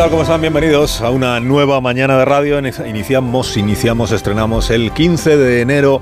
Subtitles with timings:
[0.00, 0.08] Tal?
[0.08, 0.40] ¿Cómo están?
[0.40, 2.58] Bienvenidos a una nueva mañana de radio.
[2.58, 6.00] Iniciamos, iniciamos, estrenamos el 15 de enero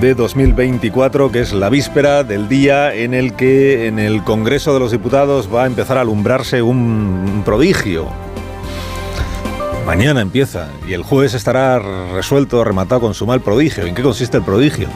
[0.00, 4.80] de 2024, que es la víspera del día en el que en el Congreso de
[4.80, 8.08] los Diputados va a empezar a alumbrarse un prodigio.
[9.84, 11.78] Mañana empieza y el jueves estará
[12.14, 13.84] resuelto, rematado, consumado el prodigio.
[13.84, 14.88] ¿En qué consiste el prodigio?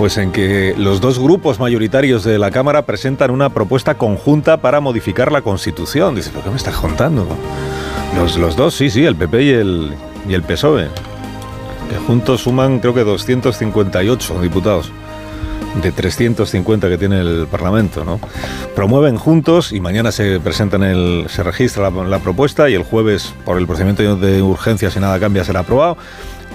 [0.00, 4.80] Pues en que los dos grupos mayoritarios de la Cámara presentan una propuesta conjunta para
[4.80, 6.14] modificar la Constitución.
[6.14, 7.28] Dice, ¿por qué me estás contando?
[8.16, 9.94] Los, los dos, sí, sí, el PP y el,
[10.26, 10.88] y el PSOE
[11.90, 14.90] que juntos suman creo que 258 diputados
[15.82, 18.20] de 350 que tiene el Parlamento, ¿no?
[18.74, 23.34] Promueven juntos y mañana se presenta en el, se registra la, propuesta y el jueves
[23.44, 25.98] por el procedimiento de urgencia si nada cambia será aprobado.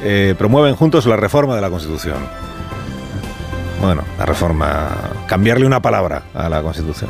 [0.04, 2.18] Eh, promueven juntos la reforma de la Constitución.
[3.82, 4.90] Bueno, la reforma,
[5.28, 7.10] cambiarle una palabra a la Constitución.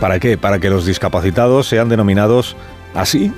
[0.00, 0.38] ¿Para qué?
[0.38, 2.56] Para que los discapacitados sean denominados
[2.94, 3.32] así,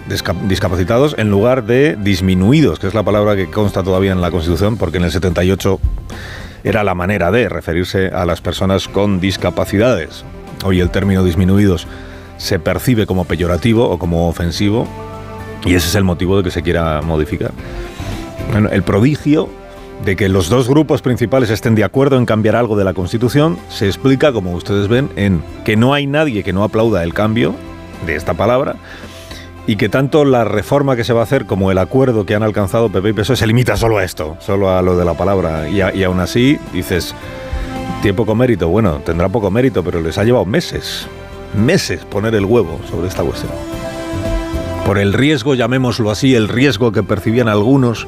[0.48, 4.76] discapacitados, en lugar de disminuidos, que es la palabra que consta todavía en la Constitución,
[4.76, 5.80] porque en el 78
[6.64, 10.24] era la manera de referirse a las personas con discapacidades.
[10.64, 11.86] Hoy el término disminuidos
[12.38, 14.88] se percibe como peyorativo o como ofensivo,
[15.64, 17.52] y ese es el motivo de que se quiera modificar.
[18.50, 19.48] Bueno, el prodigio
[20.04, 23.58] de que los dos grupos principales estén de acuerdo en cambiar algo de la Constitución
[23.68, 27.54] se explica, como ustedes ven, en que no hay nadie que no aplauda el cambio
[28.06, 28.76] de esta palabra,
[29.66, 32.42] y que tanto la reforma que se va a hacer como el acuerdo que han
[32.42, 35.68] alcanzado PP y PSOE se limita solo a esto, solo a lo de la palabra.
[35.70, 37.14] Y, y aún así dices,
[38.02, 38.68] tiene poco mérito.
[38.68, 41.06] Bueno, tendrá poco mérito, pero les ha llevado meses,
[41.54, 43.52] meses poner el huevo sobre esta cuestión.
[44.84, 48.06] Por el riesgo, llamémoslo así, el riesgo que percibían algunos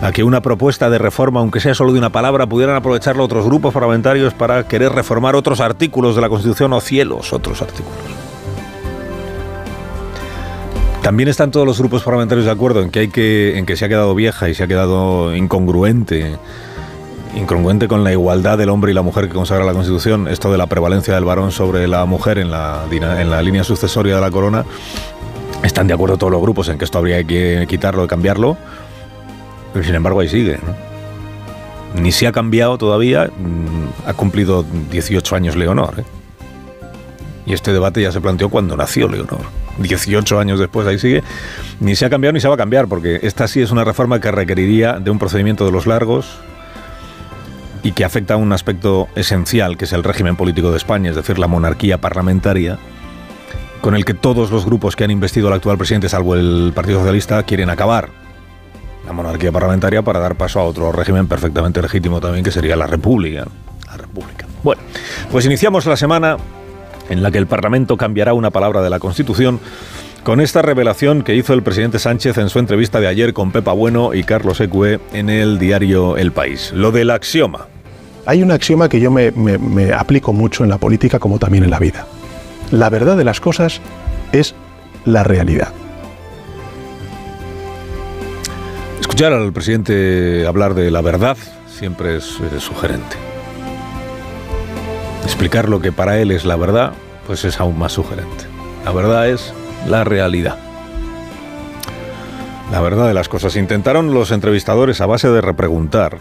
[0.00, 3.44] a que una propuesta de reforma, aunque sea solo de una palabra, pudieran aprovecharlo otros
[3.44, 7.96] grupos parlamentarios para querer reformar otros artículos de la Constitución o cielos, otros artículos.
[11.02, 13.84] También están todos los grupos parlamentarios de acuerdo en que hay que, en que se
[13.84, 16.36] ha quedado vieja y se ha quedado incongruente,
[17.36, 20.58] incongruente con la igualdad del hombre y la mujer que consagra la Constitución, esto de
[20.58, 24.30] la prevalencia del varón sobre la mujer en la, en la línea sucesoria de la
[24.30, 24.64] corona.
[25.66, 28.56] Están de acuerdo todos los grupos en que esto habría que quitarlo cambiarlo,
[29.72, 30.60] pero sin embargo ahí sigue.
[32.00, 35.94] Ni se ha cambiado todavía, mm, ha cumplido 18 años Leonor.
[35.98, 36.04] ¿eh?
[37.46, 39.40] Y este debate ya se planteó cuando nació Leonor.
[39.78, 41.24] 18 años después, ahí sigue,
[41.80, 44.20] ni se ha cambiado ni se va a cambiar, porque esta sí es una reforma
[44.20, 46.38] que requeriría de un procedimiento de los largos
[47.82, 51.16] y que afecta a un aspecto esencial, que es el régimen político de España, es
[51.16, 52.78] decir, la monarquía parlamentaria,
[53.80, 56.98] con el que todos los grupos que han investido al actual presidente, salvo el Partido
[56.98, 58.08] Socialista, quieren acabar.
[59.06, 62.86] La monarquía parlamentaria para dar paso a otro régimen perfectamente legítimo también, que sería la
[62.86, 63.46] República.
[63.86, 64.46] La República.
[64.64, 64.82] Bueno,
[65.30, 66.36] pues iniciamos la semana
[67.08, 69.60] en la que el Parlamento cambiará una palabra de la Constitución
[70.24, 73.72] con esta revelación que hizo el presidente Sánchez en su entrevista de ayer con Pepa
[73.72, 76.72] Bueno y Carlos Ecue en el diario El País.
[76.74, 77.68] Lo del axioma.
[78.26, 81.70] Hay un axioma que yo me, me aplico mucho en la política como también en
[81.70, 82.06] la vida.
[82.70, 83.80] La verdad de las cosas
[84.32, 84.54] es
[85.04, 85.72] la realidad.
[89.00, 91.36] Escuchar al presidente hablar de la verdad
[91.68, 92.24] siempre es,
[92.58, 93.16] sugerente.
[95.24, 96.92] Explicar lo que para él es la verdad,
[97.26, 98.44] pues es aún más sugerente.
[98.84, 99.52] La verdad es
[99.86, 100.58] la realidad.
[102.72, 103.56] La verdad de las cosas.
[103.56, 106.18] Intentaron los entrevistadores a base de repreguntar.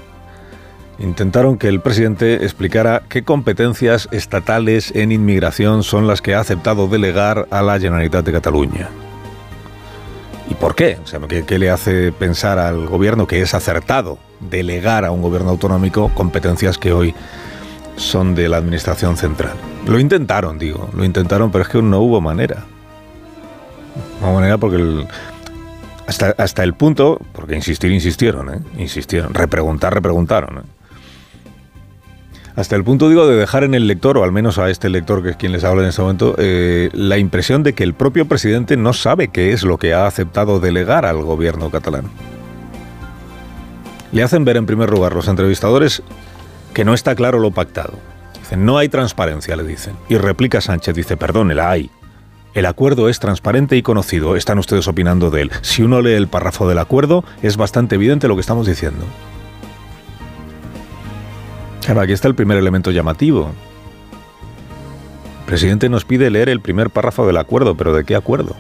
[1.00, 6.88] Intentaron que el presidente explicara qué competencias estatales en inmigración son las que ha aceptado
[6.88, 8.90] delegar a la Generalitat de Cataluña.
[10.50, 10.98] ¿Y por qué?
[11.04, 15.22] O sea, ¿qué, ¿qué, le hace pensar al gobierno que es acertado delegar a un
[15.22, 17.16] gobierno autonómico competencias que hoy
[17.98, 19.54] son de la Administración Central.
[19.88, 22.66] Lo intentaron, digo, lo intentaron, pero es que no hubo manera.
[24.22, 25.06] No hubo manera porque
[26.08, 28.60] hasta, hasta el punto, porque insistir, insistieron, ¿eh?
[28.78, 30.60] insistieron, repreguntar, repreguntaron.
[30.60, 30.62] ¿eh?
[32.56, 35.22] Hasta el punto, digo, de dejar en el lector, o al menos a este lector
[35.22, 38.26] que es quien les habla en este momento, eh, la impresión de que el propio
[38.28, 42.06] presidente no sabe qué es lo que ha aceptado delegar al gobierno catalán.
[44.14, 46.02] Le hacen ver, en primer lugar, los entrevistadores
[46.74, 47.94] que no está claro lo pactado.
[48.40, 49.96] Dicen, no hay transparencia, le dicen.
[50.08, 51.90] Y replica Sánchez, dice, perdón, la hay.
[52.54, 54.38] El acuerdo es transparente y conocido.
[54.38, 55.52] Están ustedes opinando de él.
[55.62, 59.04] Si uno lee el párrafo del acuerdo, es bastante evidente lo que estamos diciendo.
[61.86, 63.52] Claro, aquí está el primer elemento llamativo.
[65.42, 68.56] El presidente nos pide leer el primer párrafo del acuerdo, pero ¿de qué acuerdo?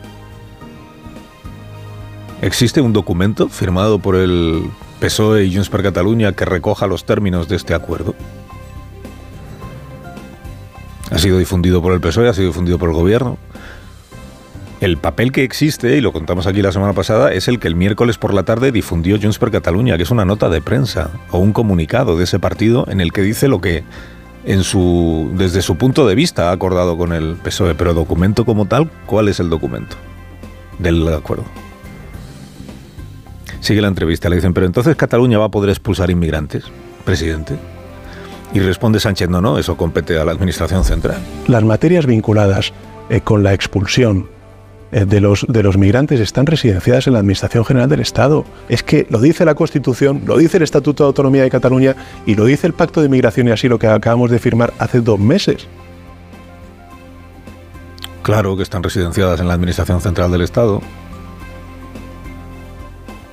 [2.44, 4.69] ¿Existe un documento firmado por el
[5.00, 8.13] PSOE y Junts per Catalunya que recoja los términos de este acuerdo?
[11.10, 13.39] Ha sido difundido por el PSOE, ha sido difundido por el gobierno.
[14.85, 17.73] El papel que existe, y lo contamos aquí la semana pasada, es el que el
[17.73, 21.39] miércoles por la tarde difundió Junts per Catalunya, que es una nota de prensa o
[21.39, 23.83] un comunicado de ese partido en el que dice lo que
[24.45, 27.73] en su, desde su punto de vista ha acordado con el PSOE.
[27.73, 29.95] Pero documento como tal, ¿cuál es el documento
[30.77, 31.45] del acuerdo?
[33.61, 36.65] Sigue la entrevista, le dicen, pero entonces Cataluña va a poder expulsar inmigrantes,
[37.03, 37.57] presidente.
[38.53, 41.17] Y responde Sánchez, no, no, eso compete a la Administración Central.
[41.47, 42.71] Las materias vinculadas
[43.09, 44.34] eh, con la expulsión
[45.03, 48.45] de los, de los migrantes están residenciadas en la Administración General del Estado.
[48.69, 52.36] Es que lo dice la Constitución, lo dice el Estatuto de Autonomía de Cataluña y
[52.36, 55.68] lo dice el Pacto de Migración y Asilo que acabamos de firmar hace dos meses.
[58.21, 60.81] Claro que están residenciadas en la Administración Central del Estado.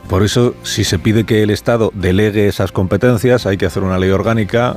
[0.08, 3.98] Por eso, si se pide que el Estado delegue esas competencias, hay que hacer una
[3.98, 4.76] ley orgánica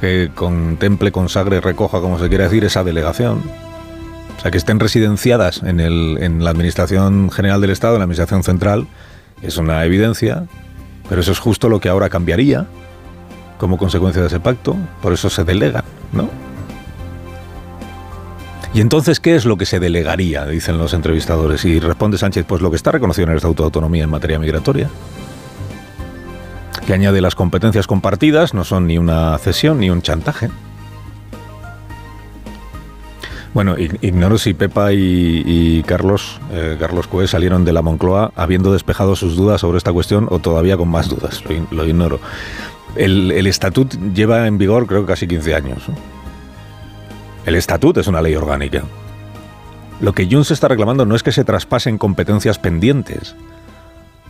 [0.00, 3.69] que contemple, consagre recoja, como se quiere decir, esa delegación.
[4.40, 8.04] O sea, que estén residenciadas en, el, en la Administración General del Estado, en la
[8.04, 8.86] Administración Central,
[9.42, 10.46] es una evidencia,
[11.10, 12.66] pero eso es justo lo que ahora cambiaría
[13.58, 15.84] como consecuencia de ese pacto, por eso se delegan,
[16.14, 16.30] ¿no?
[18.72, 20.46] ¿Y entonces qué es lo que se delegaría?
[20.46, 21.66] Dicen los entrevistadores.
[21.66, 24.38] Y responde Sánchez, pues lo que está reconocido en el Estatuto de Autonomía en materia
[24.38, 24.88] migratoria.
[26.86, 30.48] Que añade las competencias compartidas, no son ni una cesión ni un chantaje.
[33.52, 39.16] Bueno, ignoro si Pepa y, Carlos, eh, Carlos Cue salieron de la Moncloa habiendo despejado
[39.16, 42.20] sus dudas sobre esta cuestión o todavía con más dudas, lo, ignoro.
[42.94, 45.82] El, el estatut lleva en vigor creo casi 15 años.
[47.44, 48.84] El estatuto es una ley orgánica.
[50.00, 53.34] Lo que Junts está reclamando no es que se traspasen competencias pendientes.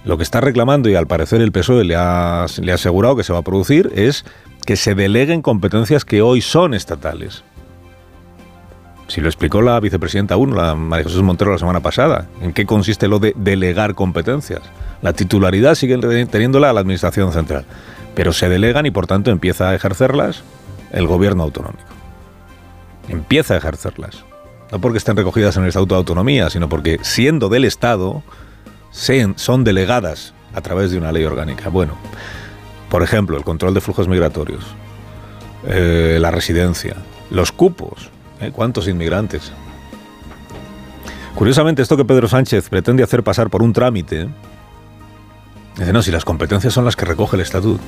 [0.04, 3.40] Lo que está reclamando, y al parecer el PSOE le ha asegurado que se va
[3.40, 4.24] a producir, es
[4.64, 7.44] que se deleguen competencias que hoy son estatales.
[9.10, 12.64] Si lo explicó la vicepresidenta 1, la María José Montero, la semana pasada, ¿en qué
[12.64, 14.62] consiste lo de delegar competencias?
[15.02, 17.66] La titularidad sigue teniéndola la Administración Central,
[18.14, 20.42] pero se delegan y por tanto empieza a ejercerlas
[20.92, 22.00] el gobierno autonómico
[23.10, 24.24] empieza a ejercerlas.
[24.72, 28.22] No porque estén recogidas en el Estatuto de Autonomía, sino porque siendo del Estado,
[28.92, 31.68] son delegadas a través de una ley orgánica.
[31.68, 31.94] Bueno,
[32.88, 34.64] por ejemplo, el control de flujos migratorios,
[35.66, 36.96] eh, la residencia,
[37.30, 38.10] los cupos,
[38.40, 38.50] ¿eh?
[38.52, 39.52] ¿cuántos inmigrantes?
[41.34, 44.28] Curiosamente, esto que Pedro Sánchez pretende hacer pasar por un trámite,
[45.76, 47.82] dice, no, si las competencias son las que recoge el Estatuto.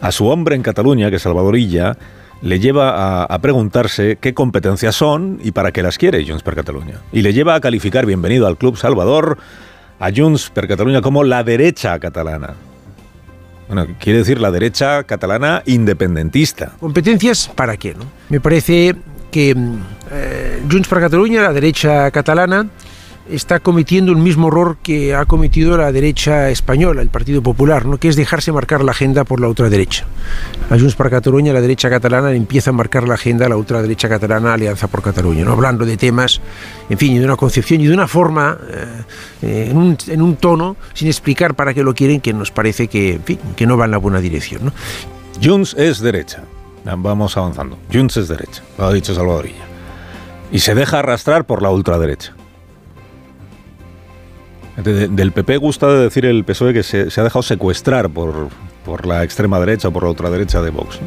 [0.00, 1.96] A su hombre en Cataluña, que es Salvadorilla,
[2.42, 7.00] le lleva a, preguntarse qué competencias son y para qué las quiere Junts per Catalunya.
[7.12, 9.38] Y le lleva a calificar, bienvenido al Club Salvador,
[9.98, 12.54] a Junts per Catalunya como la derecha catalana.
[13.68, 16.72] Bueno, quiere decir la derecha catalana independentista.
[16.78, 17.94] ¿Competencias para qué?
[17.94, 18.04] No?
[18.28, 18.94] Me parece
[19.36, 22.70] que eh, Junts per Catalunya, la derecha catalana,
[23.28, 27.98] está cometiendo el mismo error que ha cometido la derecha española, el Partido Popular, ¿no?
[27.98, 30.06] que es dejarse marcar la agenda por la ultraderecha.
[30.70, 34.08] A Junts per Catalunya, la derecha catalana empieza a marcar la agenda a la ultraderecha
[34.08, 35.52] catalana, Alianza por Cataluña, ¿no?
[35.52, 36.40] hablando de temas,
[36.88, 38.56] en fin, y de una concepción y de una forma,
[39.42, 42.88] eh, en, un, en, un, tono, sin explicar para qué lo quieren, que nos parece
[42.88, 43.20] que,
[43.54, 44.64] que no va en la buena dirección.
[44.64, 44.72] ¿no?
[45.42, 46.42] Junts es derecha.
[46.94, 47.78] Vamos avanzando.
[47.92, 49.64] Junts es derecha, lo ha dicho Salvadorilla.
[50.52, 52.34] Y se deja arrastrar por la ultraderecha
[54.82, 58.48] del PP gusta decir el PSOE que se, ha dejado secuestrar por,
[58.84, 61.00] por, la extrema derecha o por la ultraderecha de Vox.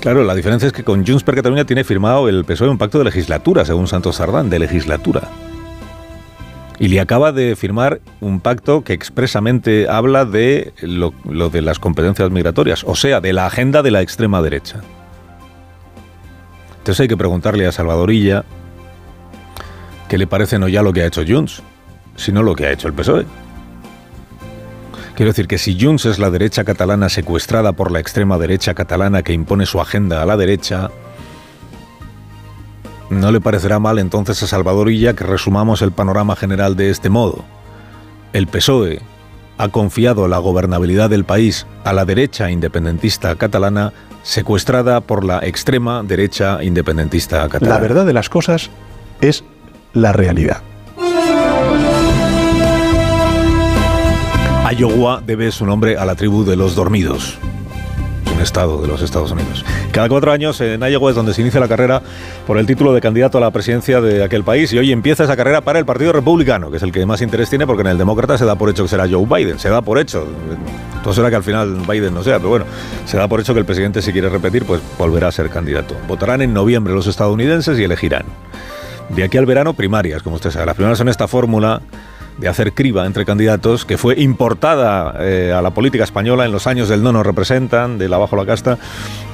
[0.00, 2.98] Claro, la diferencia es que con Junts per Catalunya tiene firmado el PSOE un pacto
[2.98, 5.28] de legislatura, según Santos Sardán, de legislatura.
[6.82, 12.28] Y le acaba de firmar un pacto que expresamente habla de lo, de las competencias
[12.32, 14.80] migratorias, o sea, de la agenda de la extrema derecha.
[16.78, 18.44] Entonces hay que preguntarle a Salvadorilla
[20.08, 21.62] qué le parece no ya lo que ha hecho Junts
[22.16, 23.26] sino lo que ha hecho el PSOE.
[25.14, 29.22] Quiero decir que si Junts es la derecha catalana secuestrada por la extrema derecha catalana
[29.22, 30.90] que impone su agenda a la derecha,
[33.12, 37.10] no le parecerá mal entonces a Salvador Illa que resumamos el panorama general de este
[37.10, 37.44] modo.
[38.32, 39.00] El PSOE
[39.58, 43.92] ha confiado la gobernabilidad del país a la derecha independentista catalana,
[44.22, 47.74] secuestrada por la extrema derecha independentista catalana.
[47.74, 48.70] La verdad de las cosas
[49.20, 49.44] es
[49.92, 50.62] la realidad.
[54.76, 57.38] Iowa debe su nombre a la tribu de los dormidos
[58.32, 59.64] un estado de los Estados Unidos.
[59.92, 62.02] Cada cuatro años en Iowa es donde se inicia la carrera
[62.46, 65.36] por el título de candidato a la presidencia de aquel país y hoy empieza esa
[65.36, 67.98] carrera para el Partido Republicano, que es el que más interés tiene porque en el
[67.98, 70.26] Demócrata se da por hecho que será Joe Biden, se da por hecho.
[71.02, 72.64] Todo será que al final Biden no sea, pero bueno,
[73.06, 75.94] se da por hecho que el presidente si quiere repetir pues volverá a ser candidato.
[76.08, 78.24] Votarán en noviembre los estadounidenses y elegirán.
[79.10, 80.66] De aquí al verano primarias, como usted sabe.
[80.66, 81.82] Las primeras son esta fórmula
[82.38, 86.66] de hacer criba entre candidatos, que fue importada eh, a la política española en los
[86.66, 88.78] años del no nos representan, de la bajo la casta.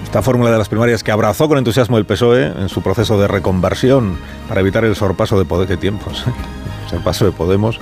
[0.04, 3.28] Esta fórmula de las primarias que abrazó con entusiasmo el PSOE en su proceso de
[3.28, 4.16] reconversión
[4.48, 5.68] para evitar el sorpaso de poder.
[5.68, 6.24] ¿Qué tiempos?
[6.84, 7.78] el sorpaso de Podemos.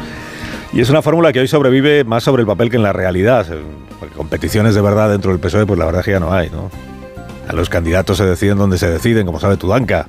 [0.72, 3.46] Y es una fórmula que hoy sobrevive más sobre el papel que en la realidad.
[4.00, 6.50] Porque competiciones de verdad dentro del PSOE, pues la verdad es que ya no hay,
[6.50, 6.70] ¿no?
[7.48, 10.08] A los candidatos se deciden donde se deciden, como sabe Tudanca.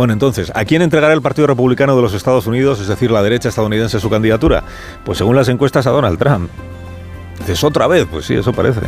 [0.00, 3.22] Bueno, entonces, ¿a quién entregará el Partido Republicano de los Estados Unidos, es decir, la
[3.22, 4.64] derecha estadounidense, su candidatura?
[5.04, 6.48] Pues según las encuestas a Donald Trump.
[7.40, 8.80] Dices, otra vez, pues sí, eso parece.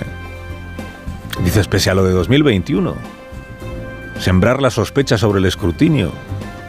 [1.45, 2.95] Dice especial lo de 2021.
[4.21, 6.12] Sembrar la sospecha sobre el escrutinio.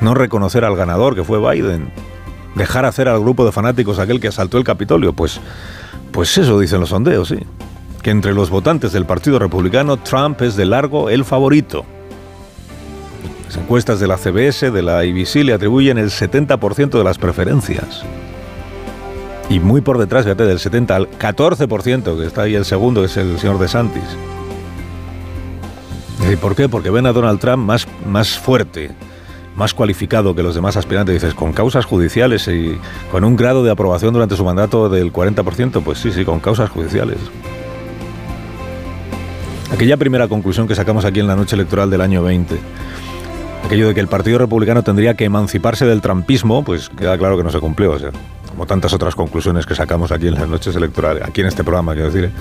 [0.01, 1.89] No reconocer al ganador, que fue Biden.
[2.55, 5.13] Dejar hacer al grupo de fanáticos aquel que asaltó el Capitolio.
[5.13, 5.39] Pues,
[6.11, 7.39] pues eso dicen los sondeos, sí.
[8.01, 11.85] Que entre los votantes del Partido Republicano, Trump es de largo el favorito.
[13.53, 18.01] Las encuestas de la CBS, de la IBC, le atribuyen el 70% de las preferencias.
[19.47, 23.05] Y muy por detrás, fíjate, del 70 al 14%, que está ahí el segundo, que
[23.05, 24.17] es el señor De Santis.
[26.31, 26.67] ¿Y por qué?
[26.67, 28.89] Porque ven a Donald Trump más, más fuerte,
[29.55, 31.21] más cualificado que los demás aspirantes.
[31.21, 32.75] Dices, con causas judiciales y
[33.11, 36.71] con un grado de aprobación durante su mandato del 40%, pues sí, sí, con causas
[36.71, 37.19] judiciales.
[39.71, 42.57] Aquella primera conclusión que sacamos aquí en la noche electoral del año 20
[43.63, 47.43] aquello de que el Partido Republicano tendría que emanciparse del trampismo, pues queda claro que
[47.43, 47.91] no se cumplió.
[47.91, 48.11] O sea,
[48.49, 51.93] como tantas otras conclusiones que sacamos aquí en las noches electorales, aquí en este programa,
[51.93, 52.31] quiero decir,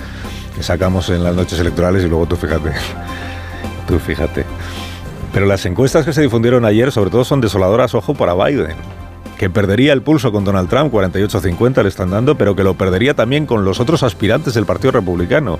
[0.55, 2.71] que sacamos en las noches electorales y luego tú fíjate,
[3.87, 4.45] tú fíjate.
[5.33, 8.75] Pero las encuestas que se difundieron ayer, sobre todo, son desoladoras, ojo, para Biden,
[9.39, 13.15] que perdería el pulso con Donald Trump, 48-50 le están dando, pero que lo perdería
[13.15, 15.57] también con los otros aspirantes del Partido Republicano.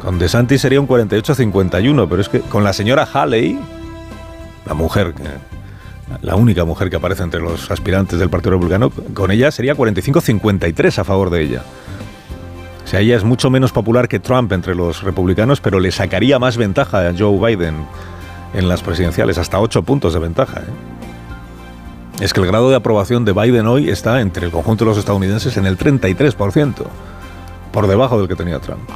[0.00, 3.58] Con DeSantis sería un 48-51, pero es que con la señora Haley,
[4.66, 5.14] la mujer,
[6.22, 10.98] la única mujer que aparece entre los aspirantes del Partido Republicano, con ella sería 45-53
[10.98, 11.62] a favor de ella.
[12.84, 16.38] O sea, ella es mucho menos popular que Trump entre los republicanos, pero le sacaría
[16.38, 17.84] más ventaja a Joe Biden
[18.54, 20.60] en las presidenciales, hasta 8 puntos de ventaja.
[20.60, 22.22] ¿eh?
[22.24, 24.98] Es que el grado de aprobación de Biden hoy está entre el conjunto de los
[24.98, 26.74] estadounidenses en el 33%,
[27.72, 28.88] por debajo del que tenía Trump.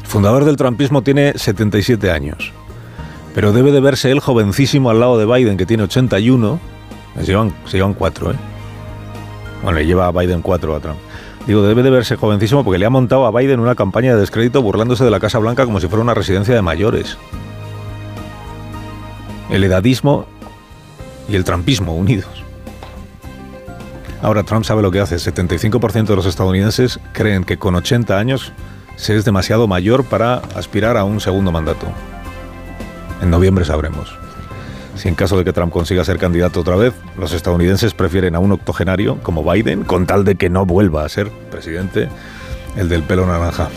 [0.00, 2.52] El fundador del trumpismo tiene 77 años
[3.36, 6.58] pero debe de verse él jovencísimo al lado de Biden, que tiene 81.
[7.18, 8.36] Se llevan, se llevan cuatro, ¿eh?
[9.62, 10.96] Bueno, le lleva a Biden cuatro a Trump.
[11.46, 14.62] Digo, debe de verse jovencísimo porque le ha montado a Biden una campaña de descrédito
[14.62, 17.18] burlándose de la Casa Blanca como si fuera una residencia de mayores.
[19.50, 20.24] El edadismo
[21.28, 22.42] y el trumpismo unidos.
[24.22, 25.16] Ahora Trump sabe lo que hace.
[25.16, 28.54] 75% de los estadounidenses creen que con 80 años
[28.96, 31.86] se es demasiado mayor para aspirar a un segundo mandato.
[33.22, 34.16] En noviembre sabremos.
[34.96, 38.38] Si en caso de que Trump consiga ser candidato otra vez, los estadounidenses prefieren a
[38.38, 42.08] un octogenario como Biden, con tal de que no vuelva a ser presidente,
[42.76, 43.68] el del pelo naranja.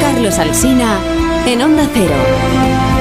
[0.00, 0.98] Carlos Alsina,
[1.46, 2.91] en Onda Cero.